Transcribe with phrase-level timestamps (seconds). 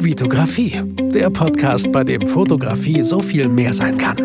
[0.00, 0.80] Vitografie,
[1.12, 4.16] der Podcast, bei dem Fotografie so viel mehr sein kann.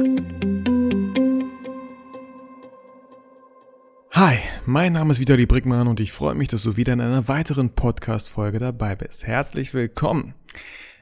[4.12, 7.28] Hi, mein Name ist Vitali Brickmann und ich freue mich, dass du wieder in einer
[7.28, 9.26] weiteren Podcast-Folge dabei bist.
[9.26, 10.36] Herzlich willkommen.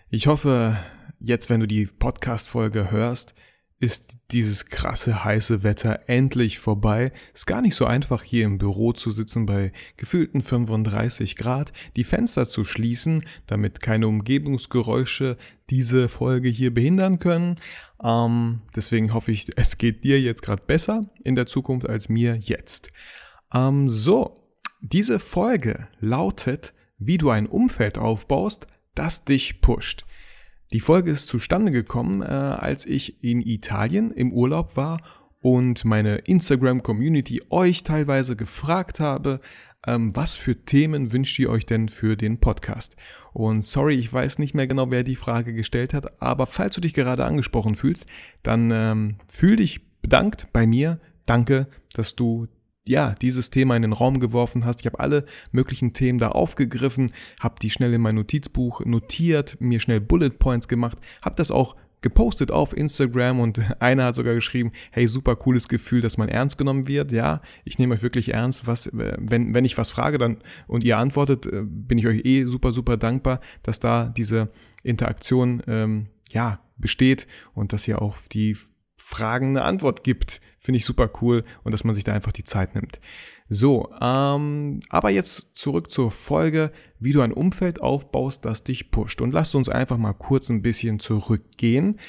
[0.10, 0.78] Ich hoffe,
[1.20, 3.36] jetzt, wenn du die Podcast-Folge hörst,
[3.82, 7.12] ist dieses krasse heiße Wetter endlich vorbei.
[7.34, 12.04] Ist gar nicht so einfach hier im Büro zu sitzen bei gefühlten 35 Grad, die
[12.04, 15.36] Fenster zu schließen, damit keine Umgebungsgeräusche
[15.72, 17.60] diese Folge hier behindern können.
[18.04, 22.36] Ähm, deswegen hoffe ich, es geht dir jetzt gerade besser in der Zukunft als mir
[22.36, 22.92] jetzt.
[23.52, 24.36] Ähm, so,
[24.82, 30.06] diese Folge lautet, wie du ein Umfeld aufbaust, das dich pusht.
[30.74, 35.02] Die Folge ist zustande gekommen, äh, als ich in Italien im Urlaub war
[35.42, 39.42] und meine Instagram-Community euch teilweise gefragt habe,
[39.86, 42.96] ähm, was für Themen wünscht ihr euch denn für den Podcast?
[43.34, 46.82] Und sorry, ich weiß nicht mehr genau, wer die Frage gestellt hat, aber falls du
[46.82, 48.06] dich gerade angesprochen fühlst,
[48.44, 51.00] dann ähm, fühl dich bedankt bei mir.
[51.26, 52.48] Danke, dass du
[52.88, 54.82] ja, dieses Thema in den Raum geworfen hast.
[54.82, 59.80] Ich habe alle möglichen Themen da aufgegriffen, habe die schnell in mein Notizbuch notiert, mir
[59.80, 64.72] schnell Bullet Points gemacht, habe das auch gepostet auf Instagram und einer hat sogar geschrieben,
[64.92, 67.12] hey, super cooles Gefühl, dass man ernst genommen wird.
[67.12, 68.68] Ja, ich nehme euch wirklich ernst.
[68.68, 72.26] Was, äh, wenn, wenn ich was frage dann und ihr antwortet, äh, bin ich euch
[72.26, 74.50] eh super, super dankbar, dass da diese
[74.84, 78.58] Interaktion ähm, ja besteht und dass ihr auf die
[78.98, 80.42] Fragen eine Antwort gibt.
[80.64, 83.00] Finde ich super cool und dass man sich da einfach die Zeit nimmt.
[83.50, 89.22] So, ähm, aber jetzt zurück zur Folge, wie du ein Umfeld aufbaust, das dich pusht.
[89.22, 92.00] Und lasst uns einfach mal kurz ein bisschen zurückgehen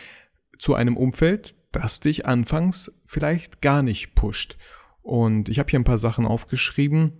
[0.59, 4.59] zu einem Umfeld, das dich anfangs vielleicht gar nicht pusht.
[5.01, 7.13] Und ich habe hier ein paar Sachen aufgeschrieben,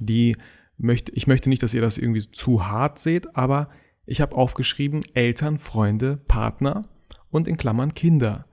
[0.00, 0.36] die
[0.76, 3.70] möchte, ich möchte nicht, dass ihr das irgendwie zu hart seht, aber
[4.06, 6.82] ich habe aufgeschrieben Eltern, Freunde, Partner
[7.30, 8.47] und in Klammern Kinder.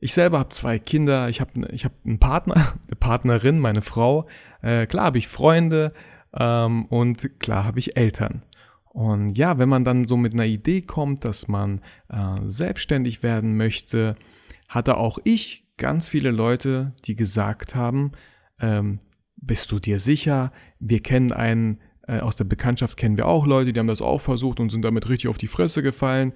[0.00, 2.54] Ich selber habe zwei Kinder, ich habe ich hab einen Partner,
[2.86, 4.28] eine Partnerin, meine Frau.
[4.62, 5.92] Äh, klar habe ich Freunde
[6.32, 8.42] ähm, und klar habe ich Eltern.
[8.98, 13.56] Und ja, wenn man dann so mit einer Idee kommt, dass man äh, selbstständig werden
[13.56, 14.16] möchte,
[14.68, 18.12] hatte auch ich ganz viele Leute, die gesagt haben,
[18.60, 19.00] ähm,
[19.36, 20.52] bist du dir sicher?
[20.80, 24.20] Wir kennen einen, äh, aus der Bekanntschaft kennen wir auch Leute, die haben das auch
[24.20, 26.32] versucht und sind damit richtig auf die Fresse gefallen.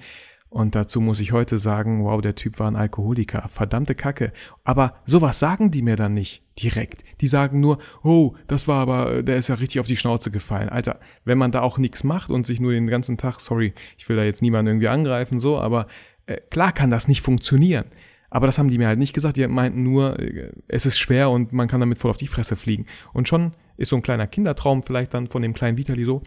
[0.52, 3.48] Und dazu muss ich heute sagen, wow, der Typ war ein Alkoholiker.
[3.48, 4.34] Verdammte Kacke.
[4.64, 7.04] Aber sowas sagen die mir dann nicht direkt.
[7.22, 10.68] Die sagen nur, oh, das war aber, der ist ja richtig auf die Schnauze gefallen.
[10.68, 14.06] Alter, wenn man da auch nichts macht und sich nur den ganzen Tag, sorry, ich
[14.10, 15.86] will da jetzt niemanden irgendwie angreifen, so, aber
[16.26, 17.86] äh, klar kann das nicht funktionieren.
[18.28, 19.38] Aber das haben die mir halt nicht gesagt.
[19.38, 22.56] Die meinten nur, äh, es ist schwer und man kann damit voll auf die Fresse
[22.56, 22.84] fliegen.
[23.14, 26.20] Und schon ist so ein kleiner Kindertraum vielleicht dann von dem kleinen Vitali so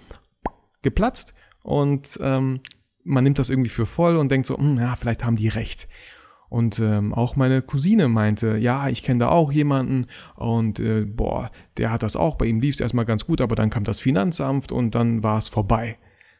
[0.81, 1.35] geplatzt.
[1.61, 2.61] Und ähm,
[3.05, 5.87] man nimmt das irgendwie für voll und denkt so, hm, ja, vielleicht haben die recht.
[6.49, 10.05] Und ähm, auch meine Cousine meinte, ja, ich kenne da auch jemanden
[10.35, 13.55] und äh, boah, der hat das auch, bei ihm lief es erstmal ganz gut, aber
[13.55, 15.97] dann kam das Finanzamt und dann war es vorbei.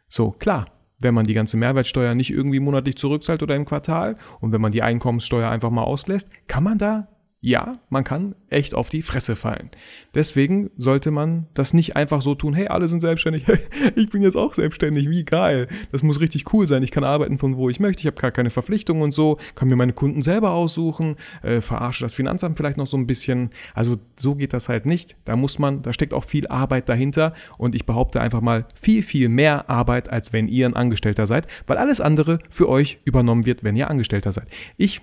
[0.08, 0.68] So, klar,
[1.00, 4.72] wenn man die ganze Mehrwertsteuer nicht irgendwie monatlich zurückzahlt oder im Quartal und wenn man
[4.72, 7.08] die Einkommenssteuer einfach mal auslässt, kann man da
[7.45, 9.69] ja, man kann echt auf die Fresse fallen.
[10.16, 13.44] Deswegen sollte man das nicht einfach so tun, hey, alle sind selbstständig,
[13.95, 15.67] ich bin jetzt auch selbstständig, wie geil.
[15.91, 18.31] Das muss richtig cool sein, ich kann arbeiten von wo ich möchte, ich habe gar
[18.31, 22.78] keine Verpflichtungen und so, kann mir meine Kunden selber aussuchen, äh, verarsche das Finanzamt vielleicht
[22.78, 23.51] noch so ein bisschen.
[23.75, 25.16] Also so geht das halt nicht.
[25.25, 29.03] Da muss man, da steckt auch viel Arbeit dahinter und ich behaupte einfach mal viel,
[29.03, 33.45] viel mehr Arbeit, als wenn ihr ein Angestellter seid, weil alles andere für euch übernommen
[33.45, 34.47] wird, wenn ihr Angestellter seid.
[34.78, 35.01] Ich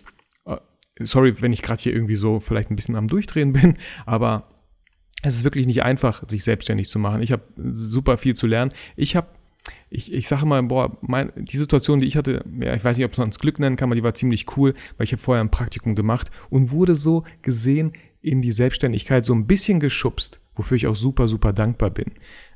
[1.00, 3.74] sorry, wenn ich gerade hier irgendwie so vielleicht ein bisschen am Durchdrehen bin,
[4.06, 4.48] aber
[5.22, 7.22] es ist wirklich nicht einfach, sich selbstständig zu machen.
[7.22, 8.72] Ich habe super viel zu lernen.
[8.96, 9.28] Ich habe,
[9.88, 13.06] ich, ich sage mal, boah, mein, die Situation, die ich hatte, ja, ich weiß nicht,
[13.06, 15.42] ob man es Glück nennen kann, aber die war ziemlich cool, weil ich habe vorher
[15.42, 20.76] ein Praktikum gemacht und wurde so gesehen in die Selbstständigkeit so ein bisschen geschubst, wofür
[20.76, 22.12] ich auch super, super dankbar bin.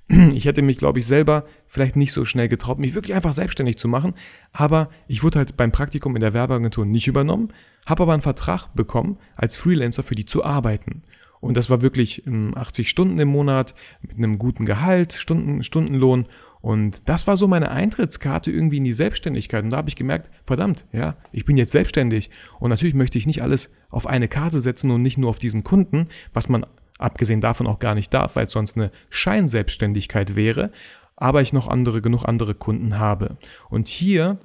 [0.08, 3.76] Ich hätte mich, glaube ich, selber vielleicht nicht so schnell getraut, mich wirklich einfach selbstständig
[3.76, 4.14] zu machen.
[4.52, 7.52] Aber ich wurde halt beim Praktikum in der Werbeagentur nicht übernommen,
[7.86, 11.02] habe aber einen Vertrag bekommen, als Freelancer für die zu arbeiten.
[11.40, 16.26] Und das war wirklich 80 ähm, Stunden im Monat mit einem guten Gehalt, Stunden, Stundenlohn.
[16.60, 19.62] Und das war so meine Eintrittskarte irgendwie in die Selbstständigkeit.
[19.64, 22.30] Und da habe ich gemerkt, verdammt, ja, ich bin jetzt selbstständig.
[22.58, 25.62] Und natürlich möchte ich nicht alles auf eine Karte setzen und nicht nur auf diesen
[25.62, 26.64] Kunden, was man
[26.98, 30.70] abgesehen davon auch gar nicht darf, weil es sonst eine Scheinselbstständigkeit wäre,
[31.16, 33.36] aber ich noch andere, genug andere Kunden habe.
[33.70, 34.38] Und hier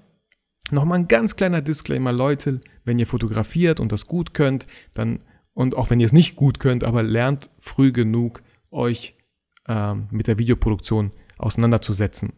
[0.72, 5.20] nochmal ein ganz kleiner Disclaimer, Leute, wenn ihr fotografiert und das gut könnt, dann,
[5.54, 9.16] und auch wenn ihr es nicht gut könnt, aber lernt früh genug, euch
[9.68, 12.34] ähm, mit der Videoproduktion auseinanderzusetzen.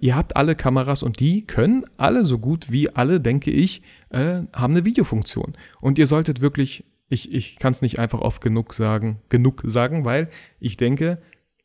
[0.00, 4.42] ihr habt alle Kameras und die können alle so gut wie alle, denke ich, äh,
[4.52, 5.56] haben eine Videofunktion.
[5.80, 10.04] Und ihr solltet wirklich, ich, ich kann es nicht einfach oft genug sagen, genug sagen,
[10.04, 11.20] weil ich denke,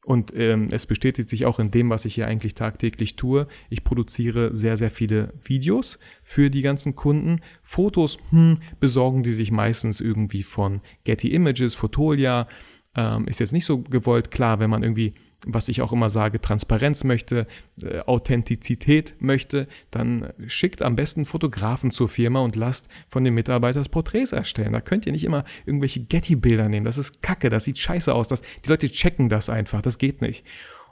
[0.06, 3.48] und ähm, es bestätigt sich auch in dem, was ich hier eigentlich tagtäglich tue.
[3.70, 7.40] Ich produziere sehr, sehr viele Videos für die ganzen Kunden.
[7.62, 12.48] Fotos hm, besorgen die sich meistens irgendwie von Getty Images, Fotolia.
[12.96, 14.30] Ähm, ist jetzt nicht so gewollt.
[14.30, 15.14] Klar, wenn man irgendwie
[15.46, 17.48] was ich auch immer sage, Transparenz möchte,
[17.82, 23.84] äh, Authentizität möchte, dann schickt am besten Fotografen zur Firma und lasst von den Mitarbeitern
[23.90, 24.74] Porträts erstellen.
[24.74, 26.86] Da könnt ihr nicht immer irgendwelche Getty-Bilder nehmen.
[26.86, 28.30] Das ist kacke, das sieht scheiße aus.
[28.30, 30.46] Das, die Leute checken das einfach, das geht nicht.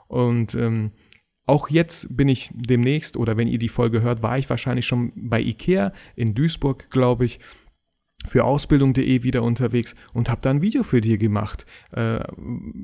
[0.08, 0.92] Und ähm,
[1.46, 5.12] auch jetzt bin ich demnächst, oder wenn ihr die Folge hört, war ich wahrscheinlich schon
[5.16, 7.40] bei Ikea in Duisburg, glaube ich
[8.26, 11.66] für Ausbildung.de wieder unterwegs und habe da ein Video für dir gemacht.
[11.92, 12.20] Äh,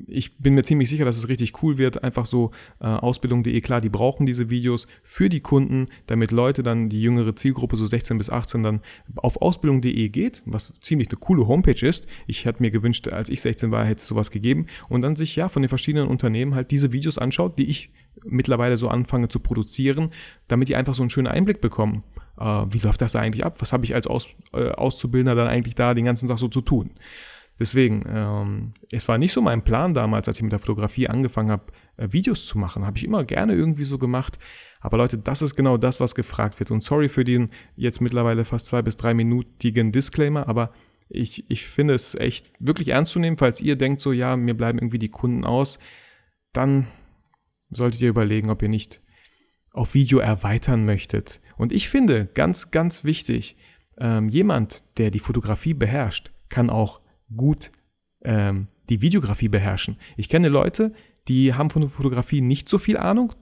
[0.07, 2.03] ich bin mir ziemlich sicher, dass es richtig cool wird.
[2.03, 6.89] Einfach so äh, Ausbildung.de, klar, die brauchen diese Videos für die Kunden, damit Leute dann,
[6.89, 8.81] die jüngere Zielgruppe, so 16 bis 18, dann
[9.15, 12.05] auf Ausbildung.de geht, was ziemlich eine coole Homepage ist.
[12.27, 15.35] Ich hätte mir gewünscht, als ich 16 war, hätte es sowas gegeben und dann sich
[15.35, 17.91] ja von den verschiedenen Unternehmen halt diese Videos anschaut, die ich
[18.25, 20.09] mittlerweile so anfange zu produzieren,
[20.47, 22.03] damit die einfach so einen schönen Einblick bekommen
[22.39, 23.57] äh, wie läuft das da eigentlich ab?
[23.59, 26.61] Was habe ich als Aus, äh, Auszubildender dann eigentlich da den ganzen Tag so zu
[26.61, 26.91] tun?
[27.59, 31.51] Deswegen, ähm, es war nicht so mein Plan damals, als ich mit der Fotografie angefangen
[31.51, 31.65] habe,
[31.97, 32.85] äh, Videos zu machen.
[32.85, 34.39] Habe ich immer gerne irgendwie so gemacht.
[34.79, 36.71] Aber Leute, das ist genau das, was gefragt wird.
[36.71, 40.71] Und sorry für den jetzt mittlerweile fast zwei bis drei minütigen Disclaimer, aber
[41.09, 44.55] ich, ich finde es echt wirklich ernst zu nehmen, falls ihr denkt so, ja, mir
[44.55, 45.79] bleiben irgendwie die Kunden aus,
[46.53, 46.87] dann
[47.71, 49.01] solltet ihr überlegen, ob ihr nicht
[49.73, 51.41] auf Video erweitern möchtet.
[51.59, 53.57] Und ich finde, ganz, ganz wichtig,
[53.99, 57.01] ähm, jemand, der die Fotografie beherrscht, kann auch
[57.35, 57.71] gut
[58.23, 59.97] ähm, die Videografie beherrschen.
[60.15, 60.93] Ich kenne Leute,
[61.27, 63.33] die haben von der Fotografie nicht so viel Ahnung,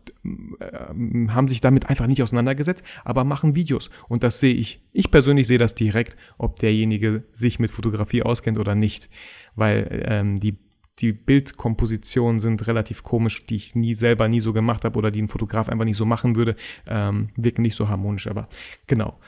[0.59, 3.91] äh, haben sich damit einfach nicht auseinandergesetzt, aber machen Videos.
[4.09, 4.81] Und das sehe ich.
[4.93, 9.09] Ich persönlich sehe das direkt, ob derjenige sich mit Fotografie auskennt oder nicht.
[9.53, 10.57] Weil ähm, die
[10.99, 15.21] die Bildkompositionen sind relativ komisch, die ich nie selber nie so gemacht habe oder die
[15.21, 16.55] ein Fotograf einfach nicht so machen würde,
[16.87, 18.47] ähm, wirken nicht so harmonisch, aber
[18.87, 19.19] genau.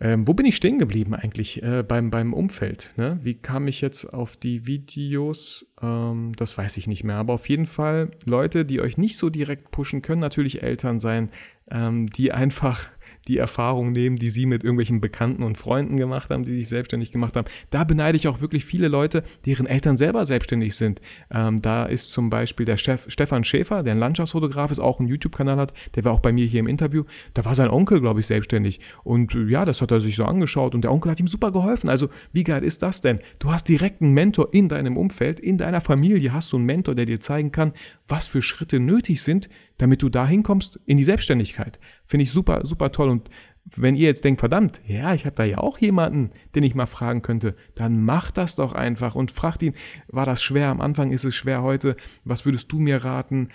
[0.00, 2.92] Ähm, wo bin ich stehen geblieben eigentlich äh, beim, beim Umfeld?
[2.96, 3.18] Ne?
[3.22, 5.66] Wie kam ich jetzt auf die Videos?
[5.80, 7.16] Ähm, das weiß ich nicht mehr.
[7.16, 11.30] Aber auf jeden Fall Leute, die euch nicht so direkt pushen, können natürlich Eltern sein,
[11.70, 12.88] ähm, die einfach
[13.28, 17.12] die Erfahrung nehmen, die sie mit irgendwelchen Bekannten und Freunden gemacht haben, die sich selbstständig
[17.12, 17.46] gemacht haben.
[17.70, 21.00] Da beneide ich auch wirklich viele Leute, deren Eltern selber selbstständig sind.
[21.30, 25.08] Ähm, da ist zum Beispiel der Chef Stefan Schäfer, der ein Landschaftsfotograf ist, auch einen
[25.08, 27.04] YouTube-Kanal hat, der war auch bei mir hier im Interview.
[27.34, 28.80] Da war sein Onkel, glaube ich, selbstständig.
[29.02, 31.52] Und äh, ja, das hat er sich so angeschaut und der Onkel hat ihm super
[31.52, 31.88] geholfen.
[31.88, 33.20] Also, wie geil ist das denn?
[33.38, 36.94] Du hast direkt einen Mentor in deinem Umfeld, in deiner Familie hast du einen Mentor,
[36.94, 37.72] der dir zeigen kann,
[38.08, 39.48] was für Schritte nötig sind,
[39.78, 41.78] damit du da hinkommst in die Selbstständigkeit.
[42.06, 43.08] Finde ich super, super toll.
[43.08, 43.30] Und
[43.64, 46.86] wenn ihr jetzt denkt, verdammt, ja, ich habe da ja auch jemanden, den ich mal
[46.86, 49.74] fragen könnte, dann macht das doch einfach und fragt ihn,
[50.08, 50.68] war das schwer?
[50.68, 51.96] Am Anfang ist es schwer heute.
[52.24, 53.48] Was würdest du mir raten?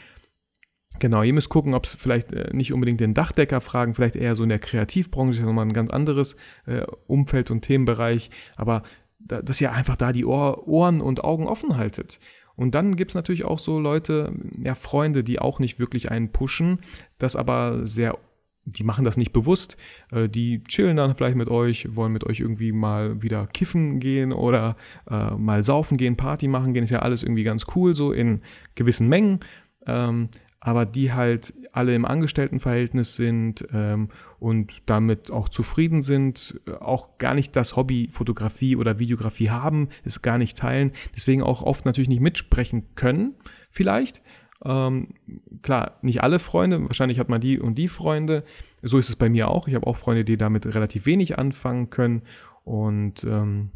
[1.00, 4.36] Genau, ihr müsst gucken, ob es vielleicht äh, nicht unbedingt den Dachdecker fragen, vielleicht eher
[4.36, 6.36] so in der Kreativbranche, ist ja nochmal ein ganz anderes
[6.66, 8.83] äh, Umfeld und Themenbereich, aber
[9.19, 12.19] da, dass ihr einfach da die Ohr, Ohren und Augen offen haltet.
[12.60, 16.34] Und dann gibt es natürlich auch so Leute, ja, Freunde, die auch nicht wirklich einen
[16.34, 16.80] pushen,
[17.18, 18.18] das aber sehr
[18.66, 19.78] die machen das nicht bewusst,
[20.12, 24.31] äh, die chillen dann vielleicht mit euch, wollen mit euch irgendwie mal wieder kiffen gehen
[24.31, 24.76] oder
[25.10, 28.42] äh, mal saufen gehen, Party machen gehen, ist ja alles irgendwie ganz cool, so in
[28.76, 29.40] gewissen Mengen.
[29.88, 30.30] Ähm,
[30.61, 37.33] aber die halt alle im Angestelltenverhältnis sind ähm, und damit auch zufrieden sind, auch gar
[37.33, 42.09] nicht das Hobby Fotografie oder Videografie haben, es gar nicht teilen, deswegen auch oft natürlich
[42.09, 43.35] nicht mitsprechen können,
[43.69, 44.21] vielleicht.
[44.66, 45.13] Ähm,
[45.61, 48.44] klar, nicht alle Freunde, wahrscheinlich hat man die und die Freunde.
[48.81, 49.68] So ist es bei mir auch.
[49.68, 52.23] Ich habe auch Freunde, die damit relativ wenig anfangen können.
[52.66, 53.71] Und ähm,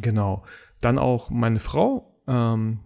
[0.00, 0.44] genau,
[0.80, 2.20] dann auch meine Frau.
[2.26, 2.80] Ähm,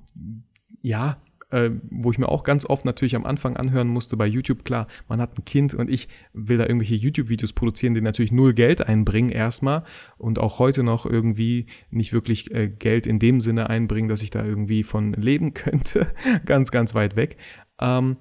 [0.83, 1.17] ja,
[1.53, 4.87] äh, wo ich mir auch ganz oft natürlich am Anfang anhören musste bei YouTube, klar,
[5.09, 8.87] man hat ein Kind und ich will da irgendwelche YouTube-Videos produzieren, die natürlich null Geld
[8.87, 9.85] einbringen erstmal
[10.17, 14.31] und auch heute noch irgendwie nicht wirklich äh, Geld in dem Sinne einbringen, dass ich
[14.31, 16.13] da irgendwie von leben könnte,
[16.47, 17.37] ganz, ganz weit weg.
[17.81, 18.17] Ähm,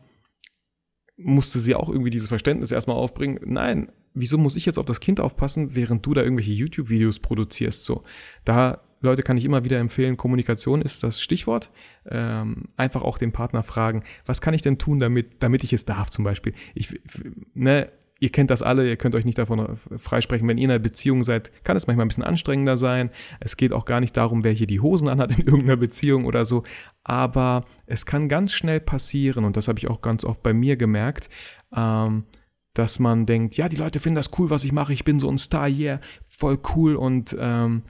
[1.17, 3.39] musste sie auch irgendwie dieses Verständnis erstmal aufbringen.
[3.45, 7.85] Nein, wieso muss ich jetzt auf das Kind aufpassen, während du da irgendwelche YouTube-Videos produzierst?
[7.85, 8.03] So,
[8.43, 11.69] da Leute, kann ich immer wieder empfehlen, Kommunikation ist das Stichwort.
[12.09, 15.85] Ähm, einfach auch den Partner fragen, was kann ich denn tun, damit, damit ich es
[15.85, 16.53] darf zum Beispiel.
[16.73, 16.99] Ich,
[17.53, 17.91] ne,
[18.21, 20.47] ihr kennt das alle, ihr könnt euch nicht davon freisprechen.
[20.47, 23.09] Wenn ihr in einer Beziehung seid, kann es manchmal ein bisschen anstrengender sein.
[23.39, 26.45] Es geht auch gar nicht darum, wer hier die Hosen anhat in irgendeiner Beziehung oder
[26.45, 26.63] so.
[27.03, 30.77] Aber es kann ganz schnell passieren, und das habe ich auch ganz oft bei mir
[30.77, 31.29] gemerkt,
[31.75, 32.25] ähm,
[32.73, 35.29] dass man denkt, ja, die Leute finden das cool, was ich mache, ich bin so
[35.29, 37.83] ein Star, yeah, voll cool und ähm,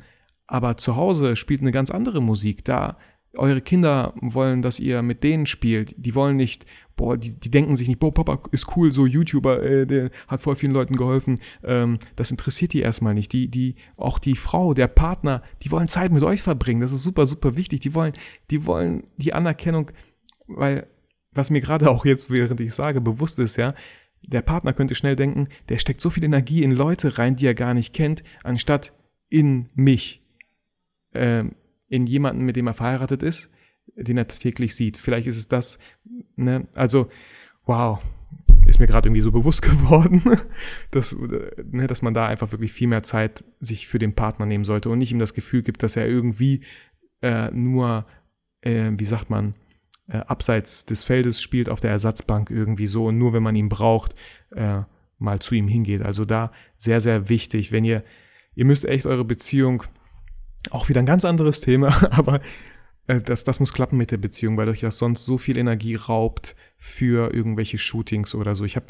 [0.51, 2.65] aber zu Hause spielt eine ganz andere Musik.
[2.65, 2.98] Da
[3.38, 5.96] eure Kinder wollen, dass ihr mit denen spielt.
[5.98, 6.65] Die wollen nicht,
[6.98, 10.41] boah, die, die denken sich nicht, boah, Papa ist cool, so YouTuber, äh, der hat
[10.41, 11.39] voll vielen Leuten geholfen.
[11.63, 13.31] Ähm, das interessiert die erstmal nicht.
[13.31, 16.81] Die, die, auch die Frau, der Partner, die wollen Zeit mit euch verbringen.
[16.81, 17.79] Das ist super, super wichtig.
[17.79, 18.12] Die wollen,
[18.50, 19.91] die wollen die Anerkennung,
[20.48, 20.86] weil,
[21.31, 23.74] was mir gerade auch jetzt, während ich sage, bewusst ist, ja,
[24.22, 27.55] der Partner könnte schnell denken, der steckt so viel Energie in Leute rein, die er
[27.55, 28.91] gar nicht kennt, anstatt
[29.29, 30.20] in mich.
[31.13, 31.56] Ähm,
[31.89, 33.51] in jemanden, mit dem er verheiratet ist,
[33.96, 34.98] den er täglich sieht.
[34.98, 35.77] Vielleicht ist es das,
[36.38, 36.68] ne?
[36.74, 37.10] Also,
[37.65, 38.00] wow,
[38.65, 40.22] ist mir gerade irgendwie so bewusst geworden,
[40.91, 41.15] dass,
[41.72, 44.89] ne, dass man da einfach wirklich viel mehr Zeit sich für den Partner nehmen sollte
[44.89, 46.62] und nicht ihm das Gefühl gibt, dass er irgendwie
[47.22, 48.06] äh, nur,
[48.62, 49.56] äh, wie sagt man,
[50.08, 53.70] äh, abseits des Feldes spielt auf der Ersatzbank irgendwie so und nur wenn man ihn
[53.70, 54.15] braucht,
[54.51, 54.82] äh,
[55.18, 56.01] mal zu ihm hingeht.
[56.01, 58.03] Also da sehr, sehr wichtig, wenn ihr,
[58.56, 59.84] ihr müsst echt eure Beziehung
[60.70, 62.41] auch wieder ein ganz anderes Thema, aber
[63.08, 65.96] äh, das, das muss klappen mit der Beziehung, weil euch das sonst so viel Energie
[65.96, 68.65] raubt für irgendwelche Shootings oder so.
[68.65, 68.88] Ich habe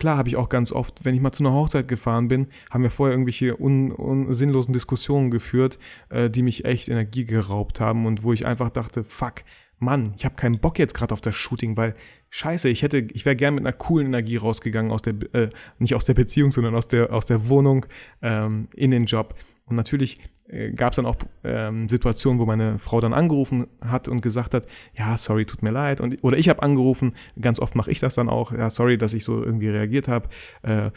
[0.00, 2.82] Klar habe ich auch ganz oft, wenn ich mal zu einer Hochzeit gefahren bin, haben
[2.82, 8.06] wir vorher irgendwelche un, un, sinnlosen Diskussionen geführt, äh, die mich echt Energie geraubt haben
[8.06, 9.42] und wo ich einfach dachte, fuck,
[9.80, 11.94] Mann, ich habe keinen Bock jetzt gerade auf das Shooting, weil
[12.28, 15.94] scheiße, ich hätte, ich wäre gern mit einer coolen Energie rausgegangen aus der, äh, nicht
[15.94, 17.86] aus der Beziehung, sondern aus der, aus der Wohnung
[18.20, 19.34] ähm, in den Job.
[19.64, 20.18] Und natürlich
[20.48, 24.52] äh, gab es dann auch ähm, Situationen, wo meine Frau dann angerufen hat und gesagt
[24.52, 26.00] hat, ja, sorry, tut mir leid.
[26.00, 29.14] Und, oder ich habe angerufen, ganz oft mache ich das dann auch, ja, sorry, dass
[29.14, 30.28] ich so irgendwie reagiert habe.
[30.62, 30.90] Äh,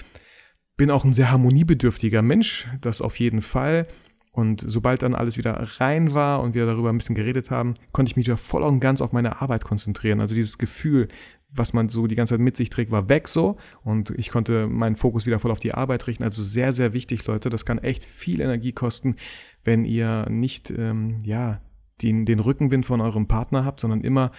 [0.76, 3.88] bin auch ein sehr harmoniebedürftiger Mensch, das auf jeden Fall.
[4.34, 8.10] Und sobald dann alles wieder rein war und wir darüber ein bisschen geredet haben, konnte
[8.10, 10.20] ich mich wieder voll und ganz auf meine Arbeit konzentrieren.
[10.20, 11.08] Also dieses Gefühl,
[11.52, 14.66] was man so die ganze Zeit mit sich trägt, war weg so und ich konnte
[14.66, 16.24] meinen Fokus wieder voll auf die Arbeit richten.
[16.24, 17.52] Also sehr, sehr wichtig, Leute.
[17.52, 19.18] Das kann echt viel Energie kosten,
[19.64, 21.62] wenn ihr nicht, ähm, ja,
[22.02, 24.32] den, den Rückenwind von eurem Partner habt, sondern immer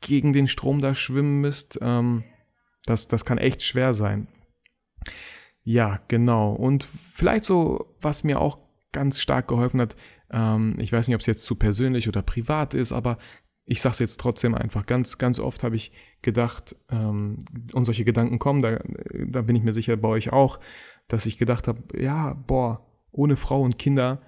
[0.00, 1.78] gegen den Strom da schwimmen müsst.
[1.80, 2.24] Ähm,
[2.86, 4.26] das, das kann echt schwer sein.
[5.62, 6.54] Ja, genau.
[6.54, 8.58] Und vielleicht so, was mir auch
[8.92, 9.96] ganz stark geholfen hat,
[10.30, 13.18] ähm, ich weiß nicht, ob es jetzt zu persönlich oder privat ist, aber
[13.64, 15.92] ich sage es jetzt trotzdem einfach, ganz, ganz oft habe ich
[16.22, 17.38] gedacht, ähm,
[17.74, 18.80] und solche Gedanken kommen, da,
[19.26, 20.58] da bin ich mir sicher bei euch auch,
[21.06, 24.22] dass ich gedacht habe, ja, boah, ohne Frau und Kinder,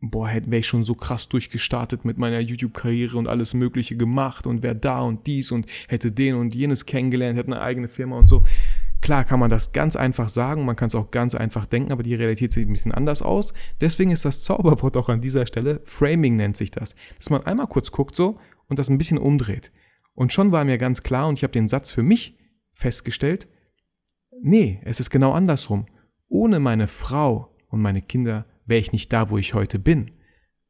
[0.00, 4.64] boah, wäre ich schon so krass durchgestartet mit meiner YouTube-Karriere und alles Mögliche gemacht und
[4.64, 8.28] wäre da und dies und hätte den und jenes kennengelernt, hätte eine eigene Firma und
[8.28, 8.42] so.
[9.02, 12.02] Klar kann man das ganz einfach sagen, man kann es auch ganz einfach denken, aber
[12.02, 13.52] die Realität sieht ein bisschen anders aus.
[13.80, 16.94] Deswegen ist das Zauberwort auch an dieser Stelle, Framing nennt sich das.
[17.18, 19.70] Dass man einmal kurz guckt so, und das ein bisschen umdreht.
[20.14, 22.38] Und schon war mir ganz klar und ich habe den Satz für mich
[22.72, 23.48] festgestellt,
[24.40, 25.86] nee, es ist genau andersrum.
[26.28, 30.12] Ohne meine Frau und meine Kinder wäre ich nicht da, wo ich heute bin,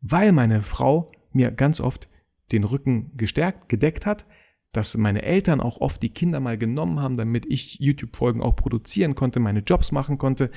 [0.01, 2.09] weil meine Frau mir ganz oft
[2.51, 4.27] den Rücken gestärkt, gedeckt hat,
[4.73, 9.15] dass meine Eltern auch oft die Kinder mal genommen haben, damit ich YouTube-Folgen auch produzieren
[9.15, 10.51] konnte, meine Jobs machen konnte.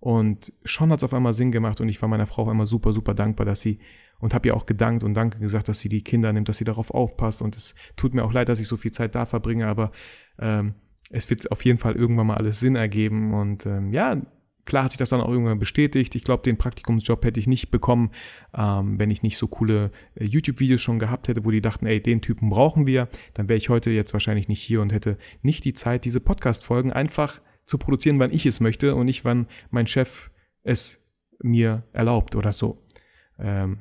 [0.00, 2.66] Und schon hat es auf einmal Sinn gemacht und ich war meiner Frau auf einmal
[2.66, 3.78] super, super dankbar, dass sie
[4.18, 6.64] und habe ihr auch gedankt und Danke gesagt, dass sie die Kinder nimmt, dass sie
[6.64, 7.42] darauf aufpasst.
[7.42, 9.92] Und es tut mir auch leid, dass ich so viel Zeit da verbringe, aber
[10.38, 10.74] ähm,
[11.10, 13.34] es wird auf jeden Fall irgendwann mal alles Sinn ergeben.
[13.34, 14.20] Und ähm, ja,
[14.64, 16.14] klar hat sich das dann auch irgendwann bestätigt.
[16.14, 18.10] Ich glaube, den Praktikumsjob hätte ich nicht bekommen,
[18.54, 22.02] ähm, wenn ich nicht so coole äh, YouTube-Videos schon gehabt hätte, wo die dachten, ey,
[22.02, 23.08] den Typen brauchen wir.
[23.34, 26.92] Dann wäre ich heute jetzt wahrscheinlich nicht hier und hätte nicht die Zeit, diese Podcast-Folgen
[26.92, 30.30] einfach zu produzieren, wann ich es möchte und nicht, wann mein Chef
[30.62, 31.00] es
[31.42, 32.84] mir erlaubt oder so.
[33.38, 33.78] Ähm,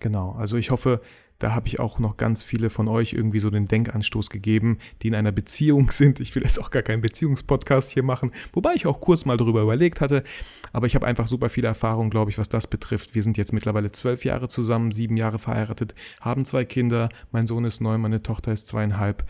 [0.00, 1.00] Genau, also ich hoffe,
[1.38, 5.08] da habe ich auch noch ganz viele von euch irgendwie so den Denkanstoß gegeben, die
[5.08, 6.20] in einer Beziehung sind.
[6.20, 9.62] Ich will jetzt auch gar keinen Beziehungspodcast hier machen, wobei ich auch kurz mal darüber
[9.62, 10.24] überlegt hatte.
[10.72, 13.14] Aber ich habe einfach super viele Erfahrungen, glaube ich, was das betrifft.
[13.14, 17.08] Wir sind jetzt mittlerweile zwölf Jahre zusammen, sieben Jahre verheiratet, haben zwei Kinder.
[17.30, 19.24] Mein Sohn ist neun, meine Tochter ist zweieinhalb.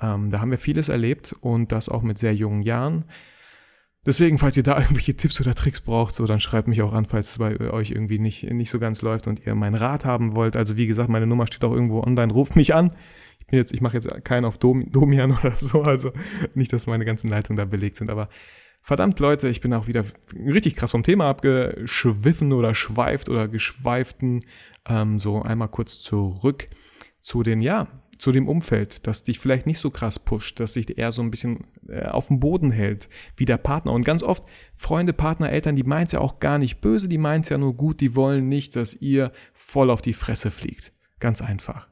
[0.00, 3.04] Ähm, da haben wir vieles erlebt und das auch mit sehr jungen Jahren.
[4.04, 7.06] Deswegen, falls ihr da irgendwelche Tipps oder Tricks braucht, so, dann schreibt mich auch an,
[7.06, 10.34] falls es bei euch irgendwie nicht, nicht so ganz läuft und ihr meinen Rat haben
[10.34, 10.56] wollt.
[10.56, 12.92] Also wie gesagt, meine Nummer steht auch irgendwo online, ruft mich an.
[13.40, 16.12] Ich bin jetzt, ich mache jetzt keinen auf Dom, Domian oder so, also
[16.54, 18.28] nicht, dass meine ganzen Leitungen da belegt sind, aber
[18.82, 20.04] verdammt Leute, ich bin auch wieder
[20.34, 24.40] richtig krass vom Thema abgeschwiffen oder schweift oder geschweiften.
[24.88, 26.68] Ähm, so einmal kurz zurück
[27.20, 27.86] zu den, ja,
[28.22, 31.32] zu dem Umfeld, das dich vielleicht nicht so krass pusht, das dich eher so ein
[31.32, 33.90] bisschen äh, auf dem Boden hält, wie der Partner.
[33.90, 34.44] Und ganz oft
[34.76, 38.00] Freunde, Partner, Eltern, die meint ja auch gar nicht böse, die meint ja nur gut,
[38.00, 40.92] die wollen nicht, dass ihr voll auf die Fresse fliegt.
[41.18, 41.88] Ganz einfach.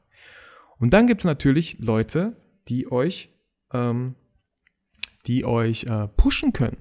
[0.77, 2.37] Und dann gibt es natürlich Leute,
[2.69, 3.35] die euch,
[3.73, 4.15] ähm,
[5.27, 6.77] die euch äh, pushen können.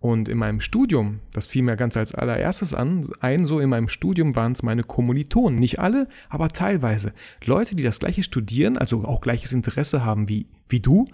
[0.00, 3.88] Und in meinem Studium, das fiel mir ganz als allererstes an, ein so in meinem
[3.88, 5.58] Studium waren es meine Kommilitonen.
[5.58, 7.12] Nicht alle, aber teilweise.
[7.44, 11.04] Leute, die das gleiche studieren, also auch gleiches Interesse haben wie, wie du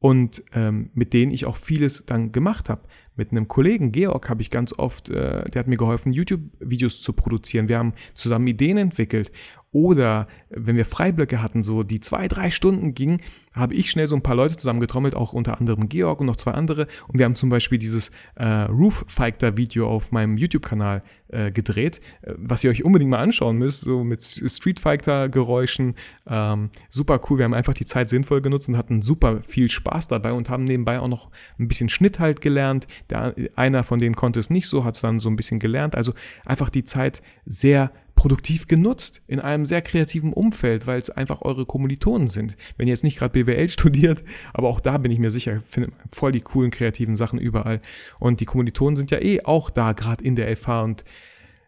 [0.00, 2.82] und ähm, mit denen ich auch vieles dann gemacht habe.
[3.16, 7.14] Mit einem Kollegen, Georg, habe ich ganz oft, äh, der hat mir geholfen, YouTube-Videos zu
[7.14, 7.70] produzieren.
[7.70, 9.32] Wir haben zusammen Ideen entwickelt
[9.72, 13.20] oder wenn wir Freiblöcke hatten, so die zwei, drei Stunden gingen,
[13.52, 16.52] habe ich schnell so ein paar Leute zusammengetrommelt, auch unter anderem Georg und noch zwei
[16.52, 16.88] andere.
[17.06, 22.00] Und wir haben zum Beispiel dieses äh, Roof Fighter Video auf meinem YouTube-Kanal äh, gedreht,
[22.22, 25.94] äh, was ihr euch unbedingt mal anschauen müsst, so mit Street Fighter Geräuschen.
[26.26, 27.38] Ähm, super cool.
[27.38, 30.64] Wir haben einfach die Zeit sinnvoll genutzt und hatten super viel Spaß dabei und haben
[30.64, 32.88] nebenbei auch noch ein bisschen Schnitt halt gelernt.
[33.08, 35.94] Der, einer von denen konnte es nicht so, hat es dann so ein bisschen gelernt.
[35.94, 36.12] Also
[36.44, 41.64] einfach die Zeit sehr produktiv genutzt in einem sehr kreativen Umfeld, weil es einfach eure
[41.64, 42.54] Kommilitonen sind.
[42.76, 44.22] Wenn ihr jetzt nicht gerade BWL studiert,
[44.52, 47.80] aber auch da bin ich mir sicher, findet man voll die coolen kreativen Sachen überall.
[48.18, 50.82] Und die Kommilitonen sind ja eh auch da, gerade in der FH.
[50.82, 51.04] Und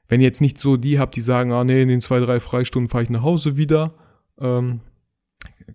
[0.08, 2.38] wenn ihr jetzt nicht so die habt, die sagen, ah nee, in den zwei, drei
[2.38, 3.94] Freistunden fahre ich nach Hause wieder,
[4.38, 4.80] ähm,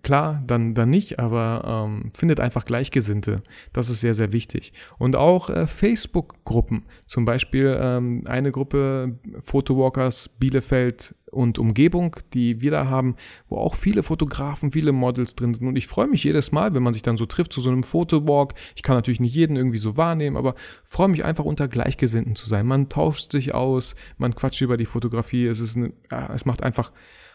[0.02, 3.42] klar, dann, dann nicht, aber ähm, findet einfach Gleichgesinnte.
[3.72, 4.72] Das ist sehr, sehr wichtig.
[4.98, 6.84] Und auch äh, Facebook-Gruppen.
[7.06, 13.16] Zum Beispiel ähm, eine Gruppe Photowalkers Bielefeld und Umgebung, die wir da haben,
[13.48, 15.66] wo auch viele Fotografen, viele Models drin sind.
[15.66, 17.82] Und ich freue mich jedes Mal, wenn man sich dann so trifft zu so einem
[17.82, 18.54] Fotowalk.
[18.76, 20.54] Ich kann natürlich nicht jeden irgendwie so wahrnehmen, aber
[20.84, 22.66] freue mich einfach unter Gleichgesinnten zu sein.
[22.66, 25.46] Man tauscht sich aus, man quatscht über die Fotografie.
[25.46, 26.92] Es ist, eine, ja, es macht einfach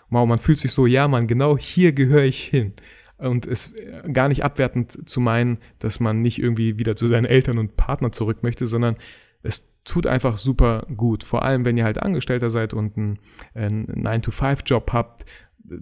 [0.09, 2.73] wow, man fühlt sich so, ja, man, genau hier gehöre ich hin.
[3.17, 7.25] Und es äh, gar nicht abwertend zu meinen, dass man nicht irgendwie wieder zu seinen
[7.25, 8.95] Eltern und Partner zurück möchte, sondern
[9.43, 11.23] es tut einfach super gut.
[11.23, 13.19] Vor allem, wenn ihr halt Angestellter seid und einen,
[13.53, 15.25] einen 9-to-5-Job habt,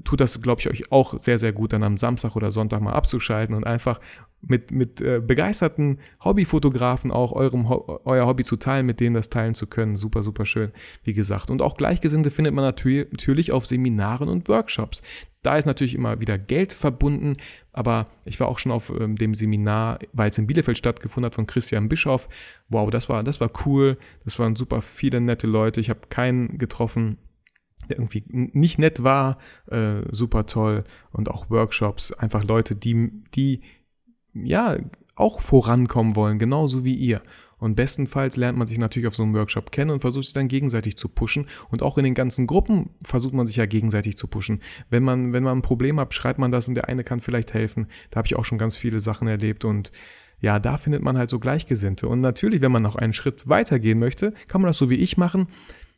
[0.04, 2.94] tut das, glaube ich, euch auch sehr, sehr gut, dann am Samstag oder Sonntag mal
[2.94, 4.00] abzuschalten und einfach
[4.42, 9.56] mit, mit äh, begeisterten Hobbyfotografen auch eurem, euer Hobby zu teilen, mit denen das teilen
[9.56, 9.96] zu können.
[9.96, 10.72] Super, super schön,
[11.04, 11.50] wie gesagt.
[11.50, 15.02] Und auch Gleichgesinnte findet man natürlich auf Seminaren und Workshops.
[15.44, 17.38] Da ist natürlich immer wieder Geld verbunden,
[17.74, 21.36] aber ich war auch schon auf ähm, dem Seminar, weil es in Bielefeld stattgefunden hat,
[21.36, 22.30] von Christian Bischoff.
[22.70, 23.98] Wow, das war, das war cool.
[24.24, 25.82] Das waren super viele nette Leute.
[25.82, 27.18] Ich habe keinen getroffen,
[27.92, 29.38] der irgendwie nicht nett war.
[29.68, 30.84] Äh, super toll.
[31.12, 33.62] Und auch Workshops, einfach Leute, die, die
[34.34, 34.78] ja,
[35.16, 37.22] auch vorankommen wollen, genauso wie ihr.
[37.58, 40.48] Und bestenfalls lernt man sich natürlich auf so einem Workshop kennen und versucht sich dann
[40.48, 41.46] gegenseitig zu pushen.
[41.70, 44.62] Und auch in den ganzen Gruppen versucht man sich ja gegenseitig zu pushen.
[44.90, 47.54] Wenn man, wenn man ein Problem hat, schreibt man das und der eine kann vielleicht
[47.54, 47.86] helfen.
[48.10, 49.92] Da habe ich auch schon ganz viele Sachen erlebt und
[50.40, 52.08] ja, da findet man halt so Gleichgesinnte.
[52.08, 55.16] Und natürlich, wenn man noch einen Schritt weitergehen möchte, kann man das so wie ich
[55.18, 55.48] machen.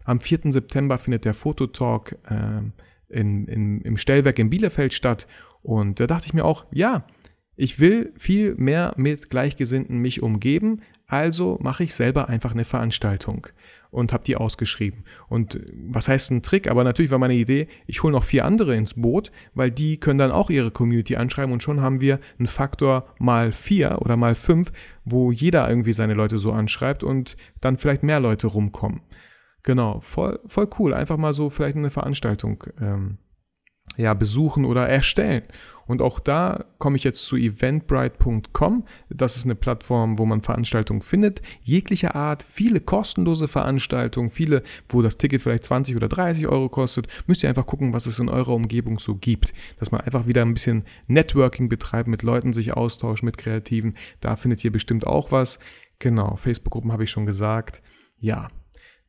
[0.06, 0.52] Am 4.
[0.52, 2.62] September findet der Fototalk äh,
[3.10, 5.28] in, in, im Stellwerk in Bielefeld statt.
[5.62, 7.06] Und da dachte ich mir auch, ja,
[7.56, 13.48] ich will viel mehr mit Gleichgesinnten mich umgeben, also mache ich selber einfach eine Veranstaltung
[13.92, 15.04] und habe die ausgeschrieben.
[15.30, 16.68] Und was heißt ein Trick?
[16.68, 20.18] Aber natürlich war meine Idee, ich hole noch vier andere ins Boot, weil die können
[20.18, 24.34] dann auch ihre Community anschreiben und schon haben wir einen Faktor mal vier oder mal
[24.34, 24.72] fünf,
[25.06, 29.02] wo jeder irgendwie seine Leute so anschreibt und dann vielleicht mehr Leute rumkommen.
[29.63, 30.93] Genau, voll, voll cool.
[30.93, 33.17] Einfach mal so vielleicht eine Veranstaltung ähm,
[33.97, 35.43] ja, besuchen oder erstellen.
[35.86, 38.86] Und auch da komme ich jetzt zu eventbrite.com.
[39.10, 45.02] Das ist eine Plattform, wo man Veranstaltungen findet, jeglicher Art, viele kostenlose Veranstaltungen, viele, wo
[45.02, 47.08] das Ticket vielleicht 20 oder 30 Euro kostet.
[47.28, 49.54] Müsst ihr einfach gucken, was es in eurer Umgebung so gibt.
[49.78, 53.95] Dass man einfach wieder ein bisschen Networking betreibt, mit Leuten sich austauscht, mit Kreativen.
[54.21, 55.60] Da findet ihr bestimmt auch was.
[55.99, 57.82] Genau, Facebook-Gruppen habe ich schon gesagt.
[58.19, 58.47] Ja,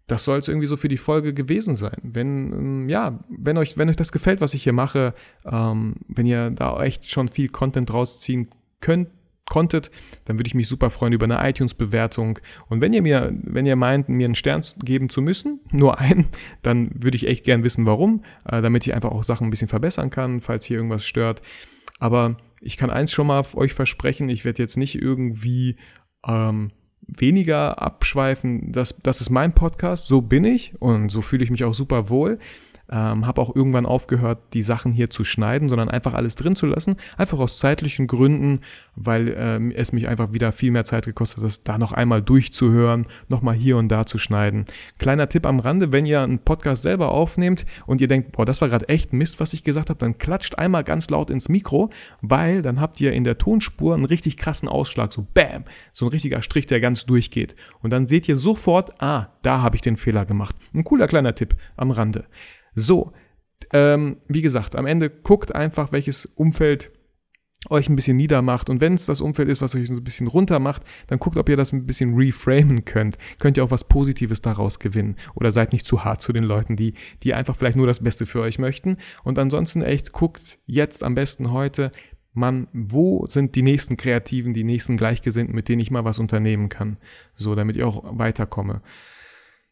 [0.07, 1.97] das soll es irgendwie so für die Folge gewesen sein.
[2.03, 5.15] Wenn, ähm, ja, wenn euch, wenn euch das gefällt, was ich hier mache,
[5.47, 8.49] ähm, wenn ihr da echt schon viel Content rausziehen
[8.81, 9.09] könnt,
[9.47, 9.91] konntet,
[10.25, 12.39] dann würde ich mich super freuen über eine iTunes-Bewertung.
[12.69, 16.27] Und wenn ihr mir, wenn ihr meint, mir einen Stern geben zu müssen, nur einen,
[16.63, 19.69] dann würde ich echt gern wissen, warum, äh, damit ich einfach auch Sachen ein bisschen
[19.69, 21.43] verbessern kann, falls hier irgendwas stört.
[21.99, 25.77] Aber ich kann eins schon mal euch versprechen, ich werde jetzt nicht irgendwie
[26.27, 26.71] ähm,
[27.07, 28.73] weniger abschweifen.
[28.73, 32.09] Das, das ist mein Podcast, so bin ich und so fühle ich mich auch super
[32.09, 32.39] wohl.
[32.91, 36.67] Ähm, habe auch irgendwann aufgehört, die Sachen hier zu schneiden, sondern einfach alles drin zu
[36.67, 36.97] lassen.
[37.17, 38.61] Einfach aus zeitlichen Gründen,
[38.95, 42.21] weil ähm, es mich einfach wieder viel mehr Zeit gekostet hat, das da noch einmal
[42.21, 44.67] durchzuhören, nochmal hier und da zu schneiden.
[44.99, 48.61] Kleiner Tipp am Rande, wenn ihr einen Podcast selber aufnehmt und ihr denkt, boah, das
[48.61, 51.89] war gerade echt Mist, was ich gesagt habe, dann klatscht einmal ganz laut ins Mikro,
[52.21, 55.65] weil dann habt ihr in der Tonspur einen richtig krassen Ausschlag, so Bam,
[55.95, 57.55] so ein richtiger Strich, der ganz durchgeht.
[57.81, 60.57] Und dann seht ihr sofort, ah, da habe ich den Fehler gemacht.
[60.73, 62.27] Ein cooler kleiner Tipp am Rande.
[62.75, 63.13] So,
[63.73, 66.93] ähm, wie gesagt, am Ende guckt einfach, welches Umfeld
[67.71, 68.69] euch ein bisschen niedermacht.
[68.71, 71.49] Und wenn es das Umfeld ist, was euch ein bisschen runter macht, dann guckt, ob
[71.49, 73.17] ihr das ein bisschen reframen könnt.
[73.39, 75.17] Könnt ihr auch was Positives daraus gewinnen.
[75.35, 78.27] Oder seid nicht zu hart zu den Leuten, die, die einfach vielleicht nur das Beste
[78.27, 78.99] für euch möchten.
[79.23, 81.91] Und ansonsten echt guckt jetzt am besten heute,
[82.35, 86.69] Mann, wo sind die nächsten Kreativen, die nächsten Gleichgesinnten, mit denen ich mal was unternehmen
[86.69, 86.99] kann?
[87.37, 88.83] So, damit ich auch weiterkomme.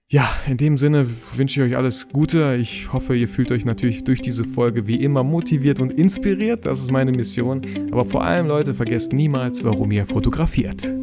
[0.09, 2.57] Ja, in dem Sinne wünsche ich euch alles Gute.
[2.61, 6.67] Ich hoffe, ihr fühlt euch natürlich durch diese Folge wie immer motiviert und inspiriert.
[6.67, 7.63] Das ist meine Mission.
[7.91, 10.95] Aber vor allem, Leute, vergesst niemals, warum ihr fotografiert.